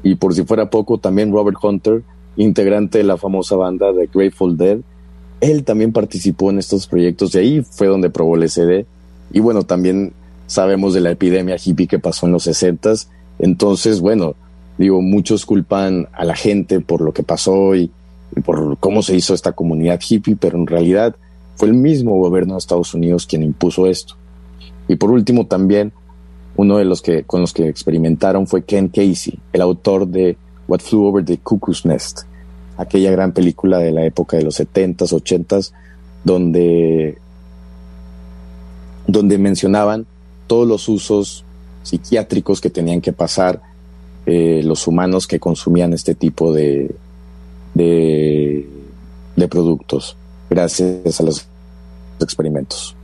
Y 0.02 0.16
por 0.16 0.34
si 0.34 0.44
fuera 0.44 0.68
poco, 0.68 0.98
también 0.98 1.32
Robert 1.32 1.56
Hunter, 1.62 2.02
integrante 2.36 2.98
de 2.98 3.04
la 3.04 3.16
famosa 3.16 3.56
banda 3.56 3.92
de 3.92 4.08
Grateful 4.12 4.58
Dead, 4.58 4.78
él 5.40 5.64
también 5.64 5.92
participó 5.92 6.50
en 6.50 6.58
estos 6.58 6.86
proyectos 6.86 7.34
y 7.34 7.38
ahí 7.38 7.62
fue 7.62 7.86
donde 7.86 8.10
probó 8.10 8.36
el 8.36 8.44
LSD 8.44 8.84
y 9.32 9.40
bueno, 9.40 9.62
también 9.62 10.12
sabemos 10.46 10.94
de 10.94 11.00
la 11.00 11.10
epidemia 11.10 11.56
hippie 11.62 11.86
que 11.86 11.98
pasó 11.98 12.26
en 12.26 12.32
los 12.32 12.44
60 12.44 12.94
entonces, 13.38 14.00
bueno, 14.00 14.34
digo, 14.78 15.02
muchos 15.02 15.46
culpan 15.46 16.08
a 16.12 16.24
la 16.24 16.34
gente 16.34 16.80
por 16.80 17.00
lo 17.00 17.12
que 17.12 17.22
pasó 17.22 17.74
y, 17.74 17.90
por 18.44 18.78
cómo 18.78 19.02
se 19.02 19.14
hizo 19.14 19.32
esta 19.32 19.52
comunidad 19.52 20.00
hippie, 20.00 20.36
pero 20.36 20.58
en 20.58 20.66
realidad 20.66 21.14
fue 21.54 21.68
el 21.68 21.74
mismo 21.74 22.18
gobierno 22.18 22.54
de 22.54 22.58
Estados 22.58 22.92
Unidos 22.92 23.26
quien 23.26 23.44
impuso 23.44 23.86
esto. 23.86 24.16
Y 24.88 24.96
por 24.96 25.12
último 25.12 25.46
también, 25.46 25.92
uno 26.56 26.78
de 26.78 26.84
los 26.84 27.00
que 27.00 27.22
con 27.22 27.40
los 27.40 27.52
que 27.52 27.68
experimentaron 27.68 28.48
fue 28.48 28.64
Ken 28.64 28.88
Casey, 28.88 29.38
el 29.52 29.60
autor 29.60 30.08
de 30.08 30.36
What 30.66 30.80
Flew 30.80 31.04
Over 31.04 31.24
the 31.24 31.38
Cuckoo's 31.38 31.86
Nest, 31.86 32.22
aquella 32.76 33.12
gran 33.12 33.32
película 33.32 33.78
de 33.78 33.92
la 33.92 34.04
época 34.04 34.36
de 34.36 34.42
los 34.42 34.58
70s, 34.58 35.12
80s, 35.12 35.72
donde 36.24 37.18
donde 39.06 39.38
mencionaban 39.38 40.06
todos 40.46 40.66
los 40.66 40.88
usos 40.88 41.44
psiquiátricos 41.82 42.60
que 42.60 42.70
tenían 42.70 43.00
que 43.00 43.12
pasar 43.12 43.62
eh, 44.26 44.62
los 44.64 44.86
humanos 44.86 45.26
que 45.26 45.38
consumían 45.38 45.92
este 45.92 46.14
tipo 46.14 46.52
de, 46.52 46.94
de, 47.74 48.68
de 49.36 49.48
productos 49.48 50.16
gracias 50.48 51.20
a 51.20 51.24
los 51.24 51.46
experimentos. 52.20 52.96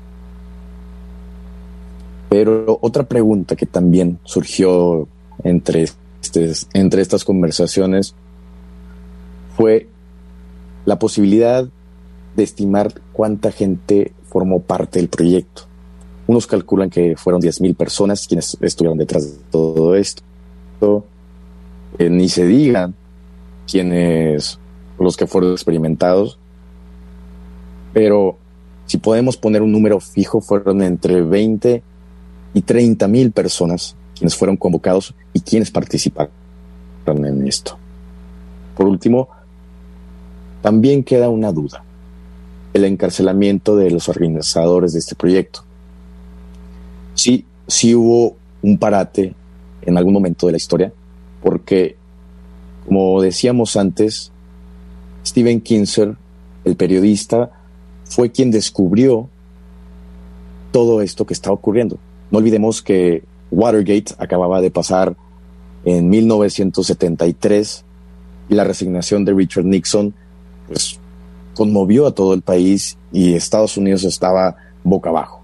Pero 2.31 2.79
otra 2.81 3.03
pregunta 3.03 3.57
que 3.57 3.67
también 3.67 4.19
surgió 4.25 5.09
entre, 5.43 5.89
este, 6.23 6.53
entre 6.75 7.03
estas 7.03 7.25
conversaciones 7.25 8.15
fue 9.57 9.89
la 10.85 10.99
posibilidad 10.99 11.69
de 12.37 12.43
estimar 12.43 12.95
cuánta 13.13 13.51
gente 13.51 14.13
formó 14.29 14.61
parte 14.61 15.01
del 15.01 15.09
proyecto. 15.09 15.70
Unos 16.31 16.47
calculan 16.47 16.91
que 16.91 17.17
fueron 17.17 17.43
10.000 17.43 17.75
personas 17.75 18.29
quienes 18.29 18.57
estuvieron 18.61 18.97
detrás 18.97 19.25
de 19.25 19.37
todo 19.51 19.97
esto. 19.97 20.23
eh, 21.99 22.09
ni 22.09 22.29
se 22.29 22.47
digan 22.47 22.95
quienes 23.69 24.61
los 25.01 25.17
que 25.17 25.27
fueron 25.27 25.51
experimentados, 25.51 26.39
pero 27.93 28.37
si 28.87 28.99
podemos 28.99 29.37
poner 29.37 29.61
un 29.61 29.73
número 29.73 29.99
fijo, 29.99 30.41
fueron 30.41 30.83
entre 30.83 31.21
20 31.21 31.83
y 32.55 32.63
30 32.63 33.09
mil 33.09 33.33
personas 33.33 33.97
quienes 34.17 34.37
fueron 34.37 34.57
convocados 34.57 35.13
y 35.33 35.41
quienes 35.41 35.73
participaron 35.73 36.31
en 37.09 37.49
esto. 37.49 37.77
Por 38.77 38.87
último, 38.87 39.31
también 40.63 41.03
queda 41.03 41.29
una 41.29 41.51
duda, 41.51 41.83
el 42.73 42.85
encarcelamiento 42.85 43.75
de 43.75 43.91
los 43.91 44.09
organizadores 44.09 44.93
de 44.93 45.01
este 45.01 45.17
proyecto. 45.17 45.65
Sí, 47.21 47.45
sí 47.67 47.95
hubo 47.95 48.39
un 48.63 48.79
parate 48.79 49.35
en 49.83 49.99
algún 49.99 50.15
momento 50.15 50.47
de 50.47 50.53
la 50.53 50.57
historia, 50.57 50.91
porque, 51.43 51.97
como 52.87 53.21
decíamos 53.21 53.77
antes, 53.77 54.33
Steven 55.27 55.61
Kinzer, 55.61 56.17
el 56.65 56.77
periodista, 56.77 57.51
fue 58.07 58.31
quien 58.31 58.51
descubrió 58.51 59.29
todo 60.73 61.03
esto 61.03 61.27
que 61.27 61.35
estaba 61.35 61.53
ocurriendo. 61.53 61.99
No 62.31 62.39
olvidemos 62.39 62.81
que 62.81 63.23
Watergate 63.51 64.15
acababa 64.17 64.63
de 64.63 64.71
pasar 64.71 65.15
en 65.85 66.09
1973 66.09 67.85
y 68.49 68.55
la 68.55 68.65
resignación 68.65 69.27
de 69.27 69.35
Richard 69.35 69.67
Nixon 69.67 70.15
pues, 70.69 70.99
conmovió 71.55 72.07
a 72.07 72.15
todo 72.15 72.33
el 72.33 72.41
país 72.41 72.97
y 73.13 73.35
Estados 73.35 73.77
Unidos 73.77 74.05
estaba 74.05 74.57
boca 74.83 75.11
abajo. 75.11 75.40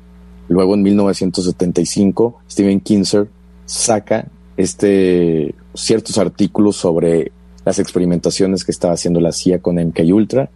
Luego 0.48 0.74
en 0.74 0.82
1975 0.82 2.40
Steven 2.48 2.80
Kinzer 2.80 3.28
saca 3.64 4.28
este 4.56 5.54
ciertos 5.74 6.18
artículos 6.18 6.76
sobre 6.76 7.32
las 7.64 7.78
experimentaciones 7.78 8.64
que 8.64 8.70
estaba 8.70 8.94
haciendo 8.94 9.20
la 9.20 9.32
CIA 9.32 9.60
con 9.60 9.76
MK 9.76 10.00
Ultra. 10.12 10.48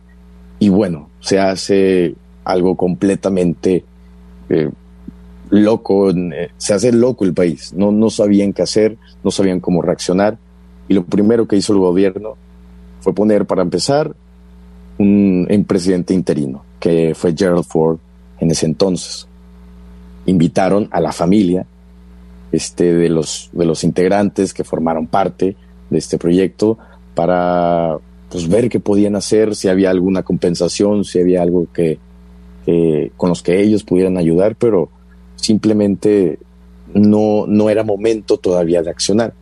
Y 0.59 0.69
bueno, 0.69 1.09
se 1.21 1.39
hace 1.39 2.15
algo 2.45 2.77
completamente 2.77 3.85
eh, 4.49 4.71
loco, 5.51 6.11
eh, 6.11 6.51
se 6.57 6.75
hace 6.75 6.93
loco 6.93 7.25
el 7.25 7.35
país, 7.35 7.73
no, 7.75 7.91
no 7.91 8.11
sabían 8.11 8.53
qué 8.53 8.63
hacer, 8.63 8.97
no 9.25 9.31
sabían 9.31 9.61
cómo 9.61 9.83
reaccionar. 9.83 10.39
Y 10.89 10.95
lo 10.95 11.05
primero 11.05 11.47
que 11.47 11.57
hizo 11.57 11.73
el 11.73 11.81
gobierno 11.81 12.37
fue 13.01 13.15
poner 13.15 13.47
para 13.47 13.63
empezar 13.63 14.15
un, 14.99 15.47
un 15.51 15.65
presidente 15.65 16.15
interino, 16.15 16.65
que 16.79 17.15
fue 17.15 17.35
Gerald 17.37 17.65
Ford 17.65 17.99
en 18.39 18.51
ese 18.51 18.67
entonces. 18.67 19.27
Invitaron 20.27 20.89
a 20.91 21.01
la 21.01 21.13
familia 21.13 21.67
este, 22.53 22.95
de, 22.95 23.09
los, 23.09 23.51
de 23.53 23.65
los 23.65 23.85
integrantes 23.85 24.53
que 24.53 24.65
formaron 24.65 25.07
parte 25.07 25.57
de 25.89 25.99
este 25.99 26.19
proyecto 26.19 26.79
para 27.15 27.97
pues, 28.31 28.49
ver 28.49 28.69
qué 28.69 28.81
podían 28.81 29.17
hacer, 29.17 29.55
si 29.55 29.69
había 29.69 29.91
alguna 29.91 30.23
compensación, 30.23 31.05
si 31.05 31.21
había 31.21 31.43
algo 31.43 31.67
que, 31.73 31.99
con 33.17 33.29
los 33.29 33.43
que 33.43 33.61
ellos 33.61 33.83
pudieran 33.83 34.17
ayudar, 34.17 34.55
pero 34.57 34.89
simplemente 35.37 36.39
no, 36.95 37.47
no 37.47 37.71
era 37.71 37.83
momento 37.85 38.37
todavía 38.37 38.83
de 38.83 38.91
accionar. 38.91 39.35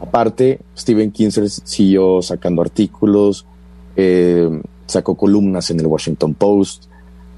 Aparte, 0.00 0.60
Steven 0.76 1.10
Kinzer 1.10 1.48
siguió 1.48 2.20
sacando 2.20 2.60
artículos, 2.60 3.46
eh, 3.96 4.50
sacó 4.86 5.14
columnas 5.14 5.70
en 5.70 5.80
el 5.80 5.86
Washington 5.86 6.34
Post, 6.34 6.84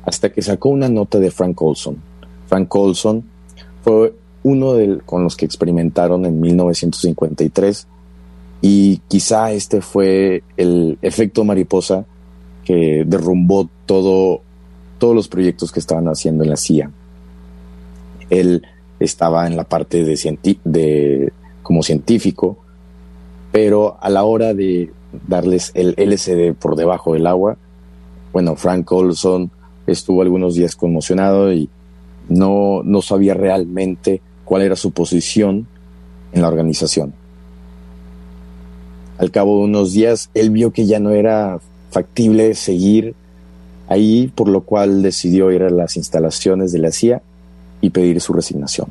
hasta 0.07 0.33
que 0.33 0.41
sacó 0.41 0.71
una 0.71 0.89
nota 0.89 1.19
de 1.19 1.31
Frank 1.31 1.61
Olson. 1.61 1.97
Frank 2.47 2.75
Olson 2.75 3.25
fue 3.83 4.15
uno 4.45 4.75
de, 4.75 5.01
con 5.05 5.25
los 5.25 5.37
que 5.37 5.45
experimentaron 5.45 6.25
en 6.25 6.41
1953 6.41 7.89
y 8.63 8.99
quizá 9.09 9.51
este 9.51 9.81
fue 9.81 10.45
el 10.57 10.99
efecto 11.03 11.45
mariposa 11.45 12.07
que 12.64 13.05
derrumbó 13.07 13.69
todo, 13.85 14.42
todos 14.99 15.14
los 15.14 15.29
proyectos 15.29 15.73
que 15.73 15.81
estaban 15.81 16.07
haciendo 16.07 16.45
en 16.45 16.51
la 16.51 16.57
CIA. 16.57 16.90
Él 18.31 18.62
estaba 19.01 19.47
en 19.47 19.57
la 19.57 19.64
parte 19.64 20.05
de, 20.05 21.33
como 21.62 21.83
científico, 21.83 22.59
pero 23.51 23.99
a 24.01 24.09
la 24.09 24.23
hora 24.23 24.55
de 24.55 24.92
darles 25.27 25.73
el 25.75 25.95
LCD 25.97 26.55
por 26.55 26.77
debajo 26.77 27.14
del 27.14 27.27
agua, 27.27 27.57
bueno, 28.33 28.55
Frank 28.55 28.90
Olson 28.92 29.51
estuvo 29.87 30.22
algunos 30.22 30.55
días 30.55 30.77
conmocionado 30.77 31.53
y 31.53 31.68
no, 32.29 32.83
no 32.85 33.03
sabía 33.03 33.35
realmente 33.35 34.20
cuál 34.44 34.62
era 34.62 34.77
su 34.77 34.90
posición 34.90 35.66
en 36.33 36.42
la 36.42 36.49
organización. 36.49 37.12
Al 39.18 39.31
cabo 39.31 39.59
de 39.59 39.64
unos 39.64 39.92
días, 39.92 40.31
él 40.35 40.51
vio 40.51 40.72
que 40.72 40.87
ya 40.87 40.99
no 40.99 41.11
era 41.11 41.59
factible 41.90 42.55
seguir 42.55 43.14
ahí, 43.88 44.31
por 44.35 44.49
lo 44.49 44.62
cual 44.62 45.03
decidió 45.03 45.51
ir 45.53 45.62
a 45.62 45.70
las 45.70 45.96
instalaciones 45.96 46.72
de 46.72 46.79
la 46.79 46.90
CIA 46.90 47.22
y 47.81 47.90
pedir 47.90 48.20
su 48.20 48.33
resignación. 48.33 48.88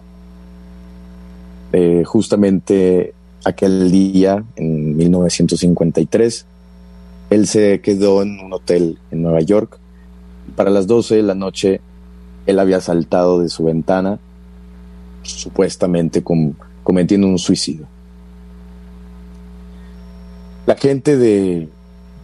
Eh, 1.73 2.03
justamente 2.05 3.13
aquel 3.43 3.91
día, 3.91 4.43
en 4.55 4.95
1953, 4.95 6.45
él 7.29 7.47
se 7.47 7.81
quedó 7.81 8.21
en 8.21 8.39
un 8.39 8.53
hotel 8.53 8.97
en 9.12 9.21
Nueva 9.21 9.41
York. 9.41 9.77
Para 10.55 10.69
las 10.69 10.87
12 10.87 11.15
de 11.15 11.23
la 11.23 11.35
noche, 11.35 11.81
él 12.45 12.59
había 12.59 12.81
saltado 12.81 13.39
de 13.39 13.49
su 13.49 13.63
ventana, 13.63 14.19
supuestamente 15.23 16.23
cometiendo 16.83 17.27
un 17.27 17.39
suicidio 17.39 17.87
la 20.65 20.75
gente 20.75 21.17
de 21.17 21.69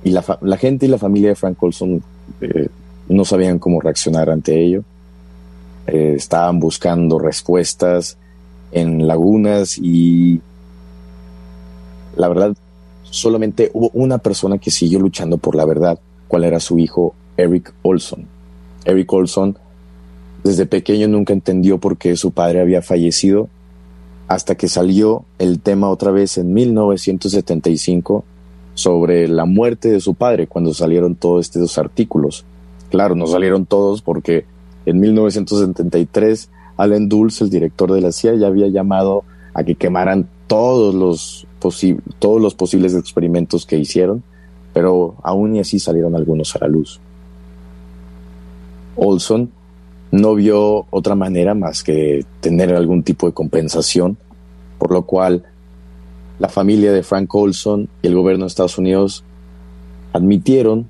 y 0.03 0.09
la, 0.09 0.25
la, 0.41 0.57
gente 0.57 0.85
y 0.85 0.89
la 0.89 0.97
familia 0.97 1.29
de 1.29 1.35
Frank 1.35 1.61
Olson 1.61 2.01
eh, 2.41 2.69
no 3.07 3.23
sabían 3.23 3.59
cómo 3.59 3.79
reaccionar 3.81 4.29
ante 4.31 4.59
ello. 4.59 4.83
Eh, 5.85 6.13
estaban 6.15 6.59
buscando 6.59 7.19
respuestas 7.19 8.17
en 8.71 9.05
lagunas 9.07 9.77
y 9.77 10.41
la 12.15 12.27
verdad 12.27 12.55
solamente 13.03 13.69
hubo 13.73 13.91
una 13.93 14.17
persona 14.17 14.57
que 14.57 14.71
siguió 14.71 14.99
luchando 14.99 15.37
por 15.37 15.55
la 15.55 15.65
verdad, 15.65 15.99
cuál 16.27 16.43
era 16.43 16.59
su 16.59 16.79
hijo 16.79 17.13
Eric 17.41 17.73
Olson. 17.82 18.25
Eric 18.86 19.12
Olson 19.12 19.58
desde 20.43 20.65
pequeño 20.65 21.08
nunca 21.08 21.34
entendió 21.34 21.77
por 21.77 21.97
qué 21.97 22.15
su 22.15 22.32
padre 22.32 22.62
había 22.62 22.82
fallecido 22.82 23.47
hasta 24.27 24.56
que 24.56 24.67
salió 24.67 25.25
el 25.39 25.60
tema 25.60 25.89
otra 25.89 26.12
vez 26.12 26.38
en 26.38 26.54
1975 26.54 28.23
sobre 28.73 29.27
la 29.27 29.45
muerte 29.45 29.89
de 29.89 29.99
su 29.99 30.13
padre 30.15 30.47
cuando 30.47 30.73
salieron 30.73 31.15
todos 31.15 31.45
estos 31.45 31.77
artículos. 31.77 32.45
Claro, 32.89 33.15
no 33.15 33.27
salieron 33.27 33.65
todos 33.65 34.01
porque 34.01 34.45
en 34.86 34.99
1973 34.99 36.49
Allen 36.77 37.10
Dulles, 37.10 37.41
el 37.41 37.49
director 37.49 37.91
de 37.91 38.01
la 38.01 38.12
CIA, 38.12 38.36
ya 38.36 38.47
había 38.47 38.67
llamado 38.67 39.23
a 39.54 39.63
que 39.63 39.75
quemaran 39.75 40.27
todos 40.47 40.95
los, 40.95 41.45
todos 42.19 42.41
los 42.41 42.56
posibles 42.56 42.95
experimentos 42.95 43.65
que 43.65 43.77
hicieron, 43.77 44.23
pero 44.73 45.15
aún 45.23 45.56
y 45.56 45.60
así 45.60 45.77
salieron 45.77 46.15
algunos 46.15 46.56
a 46.56 46.60
la 46.60 46.67
luz. 46.67 46.99
Olson 48.95 49.51
no 50.12 50.36
vio 50.36 50.86
otra 50.89 51.15
manera 51.15 51.54
más 51.56 51.84
que 51.84 52.25
tener 52.41 52.73
algún 52.73 53.04
tipo 53.04 53.27
de 53.27 53.34
compensación, 53.34 54.17
por 54.77 54.91
lo 54.91 55.04
cual 55.04 55.43
la 56.39 56.49
familia 56.49 56.91
de 56.91 57.04
Frank 57.04 57.34
Olson 57.34 57.88
y 58.01 58.08
el 58.08 58.15
gobierno 58.15 58.45
de 58.45 58.47
Estados 58.47 58.77
Unidos 58.77 59.23
admitieron 60.12 60.88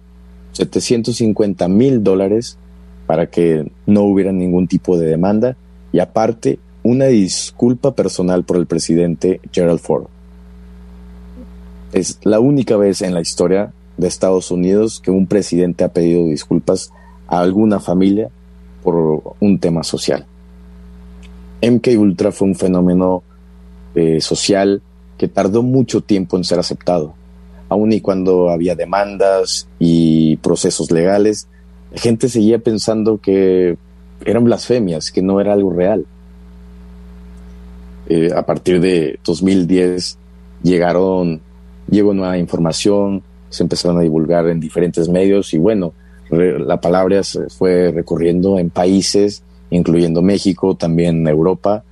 750 0.54 1.68
mil 1.68 2.04
dólares 2.04 2.58
para 3.06 3.28
que 3.28 3.70
no 3.86 4.04
hubiera 4.04 4.32
ningún 4.32 4.68
tipo 4.68 4.98
de 4.98 5.08
demanda 5.08 5.56
y 5.92 6.00
aparte 6.00 6.60
una 6.84 7.06
disculpa 7.06 7.94
personal 7.94 8.44
por 8.44 8.58
el 8.58 8.66
presidente 8.66 9.40
Gerald 9.52 9.80
Ford. 9.80 10.06
Es 11.94 12.20
la 12.24 12.40
única 12.40 12.78
vez 12.78 13.02
en 13.02 13.14
la 13.14 13.22
historia 13.22 13.74
de 13.98 14.08
Estados 14.08 14.50
Unidos 14.50 15.00
que 15.00 15.12
un 15.12 15.28
presidente 15.28 15.84
ha 15.84 15.90
pedido 15.90 16.26
disculpas 16.26 16.92
a 17.32 17.40
alguna 17.40 17.80
familia 17.80 18.30
por 18.84 19.36
un 19.40 19.58
tema 19.58 19.84
social. 19.84 20.26
MK 21.62 21.88
Ultra 21.98 22.32
fue 22.32 22.50
un 22.50 22.56
fenómeno 22.56 23.24
eh, 23.96 24.20
social 24.20 24.82
que 25.18 25.30
tardó 25.30 25.64
mucho 25.64 26.02
tiempo 26.02 26.36
en 26.36 26.44
ser 26.44 26.60
aceptado. 26.60 27.14
Aún 27.70 27.94
y 27.94 28.02
cuando 28.02 28.50
había 28.50 28.76
demandas 28.76 29.68
y 29.80 30.36
procesos 30.38 30.92
legales, 30.92 31.48
la 31.94 32.02
gente 32.02 32.28
seguía 32.28 32.60
pensando 32.60 33.20
que 33.20 33.78
eran 34.26 34.44
blasfemias, 34.44 35.10
que 35.10 35.22
no 35.22 35.40
era 35.40 35.54
algo 35.54 35.72
real. 35.72 36.06
Eh, 38.10 38.32
a 38.36 38.46
partir 38.46 38.82
de 38.82 39.20
2010 39.24 40.18
llegaron, 40.64 41.40
llegó 41.90 42.14
nueva 42.14 42.38
información, 42.38 43.24
se 43.50 43.64
empezaron 43.64 44.00
a 44.00 44.02
divulgar 44.02 44.50
en 44.50 44.60
diferentes 44.60 45.08
medios 45.08 45.54
y 45.54 45.60
bueno, 45.60 45.94
la 46.32 46.80
palabra 46.80 47.24
se 47.24 47.50
fue 47.50 47.92
recorriendo 47.92 48.58
en 48.58 48.70
países, 48.70 49.44
incluyendo 49.70 50.22
México, 50.22 50.76
también 50.76 51.28
Europa, 51.28 51.84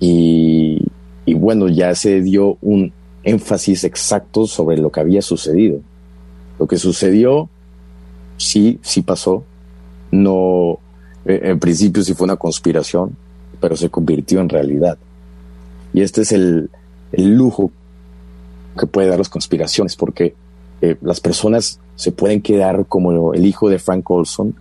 y 0.00 0.82
bueno, 1.26 1.68
ya 1.68 1.94
se 1.94 2.20
dio 2.22 2.58
un 2.60 2.92
énfasis 3.24 3.84
exacto 3.84 4.46
sobre 4.46 4.76
lo 4.78 4.90
que 4.90 5.00
había 5.00 5.22
sucedido. 5.22 5.80
Lo 6.58 6.66
que 6.66 6.76
sucedió, 6.76 7.48
sí, 8.36 8.78
sí 8.82 9.02
pasó. 9.02 9.44
No, 10.10 10.78
eh, 11.24 11.40
en 11.44 11.58
principio 11.58 12.02
sí 12.02 12.14
fue 12.14 12.24
una 12.24 12.36
conspiración, 12.36 13.16
pero 13.60 13.76
se 13.76 13.88
convirtió 13.90 14.40
en 14.40 14.48
realidad. 14.48 14.98
Y 15.94 16.02
este 16.02 16.22
es 16.22 16.32
el, 16.32 16.70
el 17.12 17.34
lujo 17.34 17.70
que 18.78 18.86
puede 18.86 19.08
dar 19.08 19.18
las 19.18 19.28
conspiraciones, 19.28 19.96
porque 19.96 20.34
eh, 20.80 20.96
las 21.02 21.20
personas 21.20 21.78
se 21.96 22.12
pueden 22.12 22.42
quedar 22.42 22.86
como 22.86 23.34
el 23.34 23.46
hijo 23.46 23.68
de 23.68 23.78
Frank 23.78 24.10
Olson, 24.10 24.54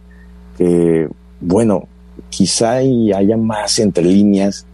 que, 0.58 1.10
bueno, 1.40 1.88
quizá 2.30 2.76
haya 2.76 3.38
más 3.38 3.80
entre 3.80 4.04
líneas 4.04 4.66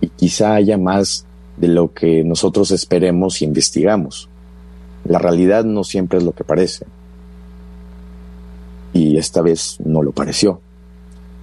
y 0.00 0.08
quizá 0.08 0.54
haya 0.54 0.78
más 0.78 1.26
de 1.56 1.68
lo 1.68 1.92
que 1.92 2.24
nosotros 2.24 2.70
esperemos 2.70 3.40
y 3.40 3.44
investigamos. 3.44 4.28
La 5.04 5.18
realidad 5.18 5.64
no 5.64 5.84
siempre 5.84 6.18
es 6.18 6.24
lo 6.24 6.32
que 6.32 6.44
parece. 6.44 6.86
Y 8.92 9.16
esta 9.16 9.42
vez 9.42 9.76
no 9.84 10.02
lo 10.02 10.12
pareció. 10.12 10.60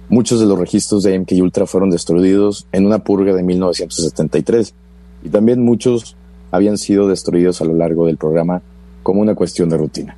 Muchos 0.08 0.40
de 0.40 0.46
los 0.46 0.58
registros 0.58 1.02
de 1.02 1.18
MK 1.18 1.32
Ultra 1.40 1.66
fueron 1.66 1.90
destruidos 1.90 2.66
en 2.72 2.86
una 2.86 2.98
purga 2.98 3.34
de 3.34 3.42
1973 3.42 4.74
y 5.24 5.28
también 5.28 5.64
muchos 5.64 6.16
habían 6.50 6.76
sido 6.76 7.08
destruidos 7.08 7.62
a 7.62 7.64
lo 7.64 7.74
largo 7.74 8.06
del 8.06 8.18
programa 8.18 8.62
como 9.02 9.20
una 9.20 9.34
cuestión 9.34 9.68
de 9.68 9.78
rutina. 9.78 10.16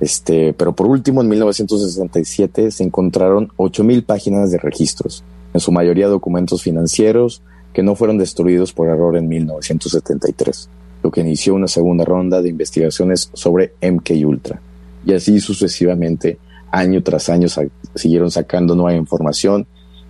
Este, 0.00 0.52
pero 0.52 0.74
por 0.74 0.86
último, 0.86 1.22
en 1.22 1.28
1967 1.28 2.70
se 2.70 2.84
encontraron 2.84 3.48
8.000 3.56 4.04
páginas 4.04 4.50
de 4.50 4.58
registros, 4.58 5.24
en 5.52 5.60
su 5.60 5.72
mayoría 5.72 6.08
documentos 6.08 6.62
financieros 6.62 7.42
que 7.72 7.82
no 7.82 7.94
fueron 7.94 8.18
destruidos 8.18 8.72
por 8.72 8.88
error 8.88 9.16
en 9.16 9.28
1973, 9.28 10.68
lo 11.02 11.10
que 11.10 11.20
inició 11.20 11.54
una 11.54 11.68
segunda 11.68 12.04
ronda 12.04 12.42
de 12.42 12.48
investigaciones 12.48 13.30
sobre 13.32 13.72
MK 13.82 14.10
Ultra. 14.24 14.60
Y 15.04 15.12
así 15.12 15.40
sucesivamente, 15.40 16.38
año 16.70 17.02
tras 17.02 17.28
año, 17.28 17.48
siguieron 17.94 18.30
sacando 18.30 18.74
nueva 18.74 18.96
información 18.96 19.66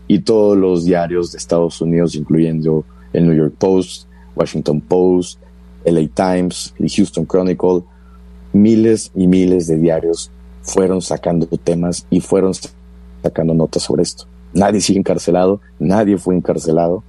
y 0.07 0.21
todos 0.21 0.57
los 0.57 0.85
diarios 0.85 1.33
de 1.33 1.39
Estados 1.39 1.81
Unidos, 1.81 2.15
incluyendo 2.15 2.85
el 3.13 3.27
New 3.27 3.37
York 3.37 3.55
Post, 3.59 4.07
Washington 4.35 4.81
Post, 4.81 5.41
LA 5.85 6.09
Times, 6.15 6.75
y 6.79 6.89
Houston 6.89 7.27
Chronicle, 7.27 7.83
miles 8.53 9.11
y 9.15 9.27
miles 9.27 9.67
de 9.67 9.77
diarios 9.77 10.31
fueron 10.63 11.03
sacando 11.03 11.47
temas 11.47 12.07
y 12.11 12.21
fueron 12.21 12.53
sacando 13.23 13.55
notas 13.55 13.83
sobre 13.83 14.03
esto. 14.03 14.25
Nadie 14.53 14.81
sigue 14.81 14.99
encarcelado, 14.99 15.61
nadie 15.79 16.19
fue 16.19 16.35
encarcelado 16.35 17.03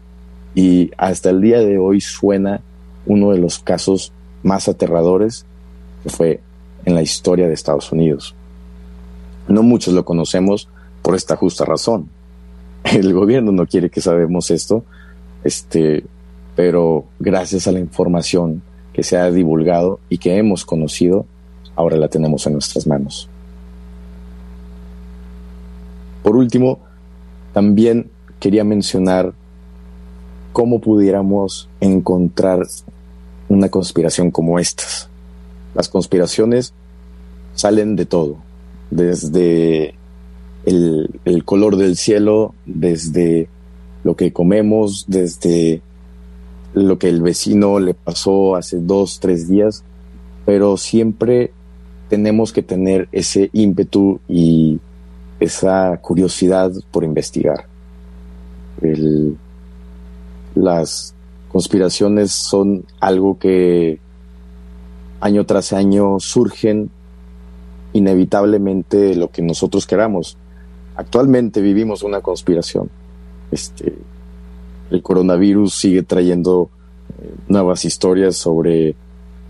y 0.56 0.91
hasta 0.97 1.30
el 1.30 1.41
día 1.41 1.60
de 1.60 1.78
hoy 1.78 2.02
suena 2.02 2.62
uno 3.06 3.32
de 3.32 3.39
los 3.39 3.60
casos 3.60 4.12
más 4.43 4.67
aterradores 4.67 5.45
que 6.04 6.10
fue 6.10 6.39
en 6.86 6.95
la 6.95 7.02
historia 7.02 7.47
de 7.47 7.54
Estados 7.54 7.91
Unidos. 7.91 8.36
No 9.47 9.63
muchos 9.63 9.93
lo 9.93 10.06
conocemos 10.06 10.69
por 11.02 11.15
esta 11.15 11.36
justa 11.36 11.65
razón. 11.65 12.10
El 12.84 13.13
gobierno 13.13 13.52
no 13.52 13.65
quiere 13.65 13.89
que 13.89 14.02
sabemos 14.02 14.52
esto, 14.52 14.84
este, 15.43 16.04
pero 16.56 17.06
gracias 17.19 17.67
a 17.67 17.71
la 17.71 17.80
información 17.80 18.62
que 18.93 19.04
se 19.04 19.17
ha 19.17 19.32
divulgado 19.32 19.99
y 20.10 20.17
que 20.17 20.38
hemos 20.38 20.65
conocido, 20.65 21.25
ahora 21.75 21.97
la 21.97 22.08
tenemos 22.08 22.45
en 22.47 22.54
nuestras 22.54 22.88
manos. 22.88 23.30
Por 26.23 26.36
último, 26.36 26.80
también 27.54 28.10
quería 28.39 28.63
mencionar 28.63 29.34
cómo 30.54 30.80
pudiéramos 30.80 31.69
encontrar 31.80 32.65
una 33.47 33.69
conspiración 33.69 34.32
como 34.32 34.60
estas. 34.60 35.10
Las 35.73 35.89
conspiraciones 35.89 36.73
salen 37.56 37.95
de 37.95 38.06
todo, 38.06 38.38
desde 38.91 39.95
el, 40.65 41.19
el 41.25 41.45
color 41.45 41.78
del 41.78 41.95
cielo, 41.95 42.54
desde 42.65 43.47
lo 44.04 44.15
que 44.15 44.34
comemos, 44.34 45.06
desde 45.08 45.82
lo 46.83 46.97
que 46.97 47.09
el 47.09 47.21
vecino 47.21 47.79
le 47.79 47.93
pasó 47.93 48.55
hace 48.55 48.77
dos, 48.79 49.19
tres 49.19 49.47
días, 49.47 49.83
pero 50.45 50.77
siempre 50.77 51.51
tenemos 52.09 52.51
que 52.51 52.63
tener 52.63 53.07
ese 53.11 53.49
ímpetu 53.53 54.19
y 54.27 54.79
esa 55.39 55.97
curiosidad 56.01 56.71
por 56.91 57.03
investigar. 57.03 57.65
las 60.55 61.13
conspiraciones 61.51 62.31
son 62.31 62.85
algo 62.99 63.37
que 63.37 63.99
año 65.19 65.45
tras 65.45 65.73
año 65.73 66.19
surgen 66.19 66.89
inevitablemente 67.93 69.15
lo 69.15 69.29
que 69.31 69.41
nosotros 69.41 69.85
queramos. 69.85 70.37
Actualmente 70.95 71.61
vivimos 71.61 72.03
una 72.03 72.21
conspiración. 72.21 72.89
Este, 73.51 73.95
el 74.89 75.02
coronavirus 75.02 75.73
sigue 75.73 76.04
trayendo 76.04 76.69
eh, 77.21 77.34
nuevas 77.47 77.86
historias 77.86 78.36
sobre 78.36 78.95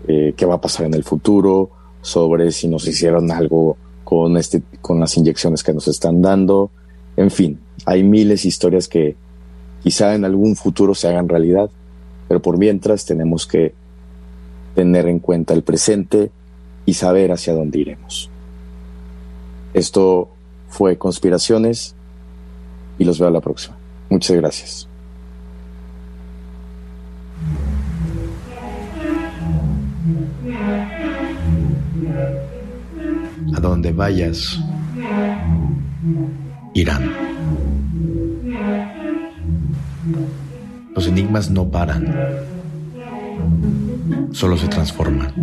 eh, 0.08 0.34
qué 0.36 0.46
va 0.46 0.56
a 0.56 0.60
pasar 0.60 0.86
en 0.86 0.94
el 0.94 1.04
futuro, 1.04 1.70
sobre 2.02 2.52
si 2.52 2.68
nos 2.68 2.86
hicieron 2.86 3.30
algo 3.30 3.76
con, 4.04 4.36
este, 4.36 4.62
con 4.80 5.00
las 5.00 5.16
inyecciones 5.16 5.62
que 5.62 5.72
nos 5.72 5.88
están 5.88 6.22
dando. 6.22 6.70
En 7.16 7.30
fin, 7.30 7.58
hay 7.86 8.02
miles 8.02 8.42
de 8.42 8.48
historias 8.48 8.88
que 8.88 9.16
quizá 9.82 10.14
en 10.14 10.24
algún 10.24 10.56
futuro 10.56 10.94
se 10.94 11.08
hagan 11.08 11.28
realidad, 11.28 11.70
pero 12.28 12.40
por 12.40 12.58
mientras 12.58 13.04
tenemos 13.04 13.46
que 13.46 13.74
tener 14.74 15.06
en 15.08 15.18
cuenta 15.18 15.54
el 15.54 15.62
presente 15.62 16.30
y 16.86 16.94
saber 16.94 17.32
hacia 17.32 17.54
dónde 17.54 17.78
iremos. 17.78 18.30
Esto 19.74 20.28
fue 20.68 20.98
Conspiraciones 20.98 21.94
y 22.98 23.04
los 23.04 23.18
veo 23.18 23.28
a 23.28 23.32
la 23.32 23.40
próxima. 23.40 23.76
Muchas 24.08 24.36
gracias. 24.36 24.89
A 33.60 33.62
donde 33.62 33.92
vayas, 33.92 34.58
irán. 36.72 37.12
Los 40.94 41.06
enigmas 41.06 41.50
no 41.50 41.70
paran, 41.70 42.10
solo 44.32 44.56
se 44.56 44.66
transforman. 44.66 45.34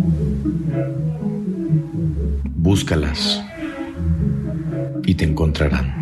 Búscalas 2.56 3.40
y 5.04 5.14
te 5.14 5.24
encontrarán. 5.24 5.94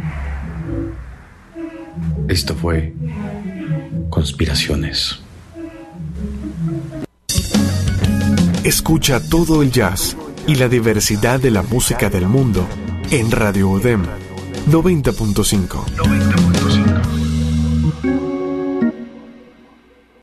Esto 2.28 2.54
fue 2.54 2.94
Conspiraciones. 4.08 5.20
Escucha 8.64 9.20
todo 9.20 9.60
el 9.60 9.70
jazz 9.70 10.16
y 10.46 10.54
la 10.54 10.68
diversidad 10.68 11.40
de 11.40 11.50
la 11.50 11.62
música 11.62 12.08
del 12.08 12.26
mundo 12.28 12.66
en 13.10 13.30
Radio 13.30 13.68
UDEM 13.68 14.04
90.5. 14.70 16.35